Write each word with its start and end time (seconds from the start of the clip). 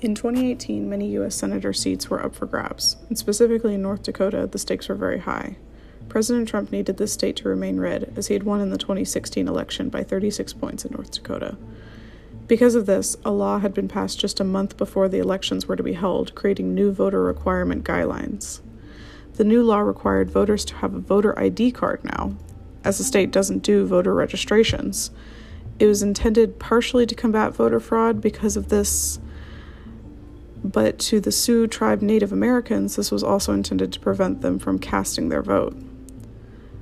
In 0.00 0.14
2018, 0.14 0.88
many 0.88 1.08
U.S. 1.14 1.34
Senator 1.34 1.72
seats 1.72 2.08
were 2.08 2.24
up 2.24 2.32
for 2.32 2.46
grabs, 2.46 2.96
and 3.08 3.18
specifically 3.18 3.74
in 3.74 3.82
North 3.82 4.04
Dakota, 4.04 4.46
the 4.46 4.58
stakes 4.58 4.88
were 4.88 4.94
very 4.94 5.18
high. 5.18 5.56
President 6.08 6.48
Trump 6.48 6.70
needed 6.70 6.98
this 6.98 7.12
state 7.12 7.34
to 7.36 7.48
remain 7.48 7.80
red, 7.80 8.12
as 8.14 8.28
he 8.28 8.34
had 8.34 8.44
won 8.44 8.60
in 8.60 8.70
the 8.70 8.78
2016 8.78 9.48
election 9.48 9.88
by 9.88 10.04
36 10.04 10.52
points 10.52 10.84
in 10.84 10.92
North 10.92 11.10
Dakota. 11.10 11.56
Because 12.46 12.76
of 12.76 12.86
this, 12.86 13.16
a 13.24 13.32
law 13.32 13.58
had 13.58 13.74
been 13.74 13.88
passed 13.88 14.20
just 14.20 14.38
a 14.38 14.44
month 14.44 14.76
before 14.76 15.08
the 15.08 15.18
elections 15.18 15.66
were 15.66 15.74
to 15.74 15.82
be 15.82 15.94
held, 15.94 16.32
creating 16.36 16.74
new 16.74 16.92
voter 16.92 17.24
requirement 17.24 17.82
guidelines. 17.82 18.60
The 19.34 19.44
new 19.44 19.64
law 19.64 19.80
required 19.80 20.30
voters 20.30 20.64
to 20.66 20.76
have 20.76 20.94
a 20.94 21.00
voter 21.00 21.36
ID 21.36 21.72
card 21.72 22.04
now, 22.04 22.36
as 22.84 22.98
the 22.98 23.04
state 23.04 23.32
doesn't 23.32 23.64
do 23.64 23.84
voter 23.84 24.14
registrations. 24.14 25.10
It 25.80 25.86
was 25.86 26.04
intended 26.04 26.60
partially 26.60 27.04
to 27.04 27.16
combat 27.16 27.52
voter 27.52 27.80
fraud 27.80 28.20
because 28.20 28.56
of 28.56 28.68
this, 28.68 29.18
but 30.72 30.98
to 30.98 31.20
the 31.20 31.32
Sioux 31.32 31.66
tribe 31.66 32.02
Native 32.02 32.32
Americans, 32.32 32.96
this 32.96 33.10
was 33.10 33.22
also 33.22 33.52
intended 33.52 33.92
to 33.92 34.00
prevent 34.00 34.42
them 34.42 34.58
from 34.58 34.78
casting 34.78 35.28
their 35.28 35.42
vote. 35.42 35.74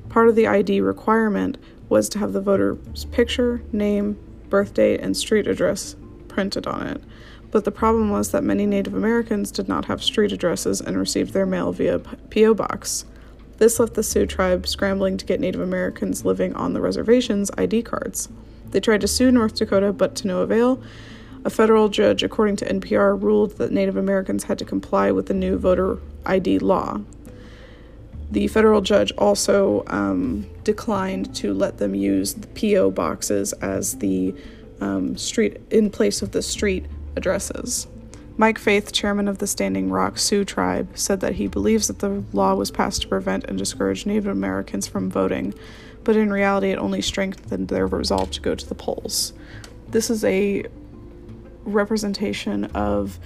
Part 0.09 0.29
of 0.29 0.35
the 0.35 0.47
ID 0.47 0.81
requirement 0.81 1.57
was 1.89 2.09
to 2.09 2.19
have 2.19 2.33
the 2.33 2.41
voter's 2.41 3.05
picture, 3.07 3.63
name, 3.73 4.19
birth 4.49 4.75
date, 4.75 5.01
and 5.01 5.17
street 5.17 5.47
address 5.47 5.95
printed 6.27 6.67
on 6.67 6.87
it. 6.87 7.03
But 7.51 7.65
the 7.65 7.71
problem 7.71 8.11
was 8.11 8.33
that 8.33 8.43
many 8.43 8.67
Native 8.67 8.95
Americans 8.95 9.51
did 9.51 9.69
not 9.69 9.85
have 9.85 10.03
street 10.03 10.33
addresses 10.33 10.81
and 10.81 10.99
received 10.99 11.33
their 11.33 11.47
mail 11.47 11.71
via 11.73 12.01
P.O. 12.31 12.55
Box. 12.55 13.05
This 13.59 13.79
left 13.79 13.95
the 13.95 14.03
Sioux 14.03 14.27
tribe 14.27 14.67
scrambling 14.67 15.17
to 15.17 15.25
get 15.25 15.41
Native 15.41 15.61
Americans 15.61 16.25
living 16.25 16.55
on 16.55 16.73
the 16.73 16.81
reservations 16.81 17.51
ID 17.57 17.83
cards. 17.83 18.29
They 18.71 18.81
tried 18.81 19.01
to 19.03 19.09
sue 19.09 19.31
North 19.31 19.55
Dakota, 19.55 19.93
but 19.93 20.15
to 20.17 20.27
no 20.27 20.41
avail. 20.41 20.83
A 21.47 21.51
federal 21.51 21.89
judge, 21.89 22.25
according 22.25 22.57
to 22.57 22.65
NPR, 22.65 23.23
ruled 23.23 23.53
that 23.59 23.71
Native 23.71 23.97
Americans 23.97 24.43
had 24.43 24.59
to 24.59 24.65
comply 24.65 25.13
with 25.13 25.27
the 25.27 25.33
new 25.33 25.57
voter 25.57 26.01
ID 26.25 26.59
law. 26.59 27.01
The 28.33 28.49
federal 28.49 28.81
judge 28.81 29.13
also 29.13 29.85
um, 29.87 30.49
declined 30.65 31.37
to 31.37 31.55
let 31.55 31.79
them 31.79 31.95
use 31.95 32.35
the 32.35 32.49
PO 32.49 32.91
boxes 32.91 33.53
as 33.53 33.99
the 33.99 34.35
um, 34.81 35.17
street 35.17 35.59
in 35.71 35.89
place 35.89 36.21
of 36.21 36.33
the 36.33 36.43
street 36.43 36.87
addresses. 37.15 37.87
Mike 38.37 38.59
Faith, 38.59 38.91
chairman 38.91 39.29
of 39.29 39.39
the 39.39 39.47
Standing 39.47 39.89
Rock 39.89 40.19
Sioux 40.19 40.45
tribe, 40.45 40.89
said 40.99 41.21
that 41.21 41.37
he 41.37 41.47
believes 41.47 41.87
that 41.87 42.01
the 42.01 42.25
law 42.33 42.57
was 42.57 42.73
passed 42.73 43.03
to 43.03 43.09
prevent 43.09 43.45
and 43.45 43.57
discourage 43.57 44.05
Native 44.05 44.27
Americans 44.27 44.89
from 44.89 45.09
voting, 45.09 45.55
but 46.03 46.17
in 46.17 46.33
reality, 46.33 46.71
it 46.71 46.79
only 46.81 47.01
strengthened 47.01 47.69
their 47.69 47.87
resolve 47.87 48.33
to 48.33 48.41
go 48.41 48.57
to 48.57 48.69
the 48.69 48.75
polls. 48.75 49.33
This 49.89 50.11
is 50.11 50.25
a 50.25 50.65
representation 51.67 52.65
of 52.67 53.19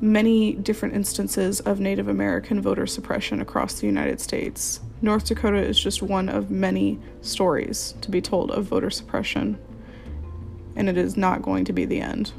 many 0.00 0.54
different 0.54 0.94
instances 0.94 1.60
of 1.60 1.80
Native 1.80 2.08
American 2.08 2.60
voter 2.60 2.86
suppression 2.86 3.40
across 3.40 3.80
the 3.80 3.86
United 3.86 4.20
States. 4.20 4.80
North 5.02 5.26
Dakota 5.26 5.58
is 5.58 5.78
just 5.78 6.02
one 6.02 6.28
of 6.28 6.50
many 6.50 6.98
stories 7.20 7.94
to 8.00 8.10
be 8.10 8.20
told 8.20 8.50
of 8.50 8.64
voter 8.64 8.90
suppression, 8.90 9.58
and 10.76 10.88
it 10.88 10.96
is 10.96 11.16
not 11.16 11.42
going 11.42 11.64
to 11.66 11.72
be 11.72 11.84
the 11.84 12.00
end. 12.00 12.32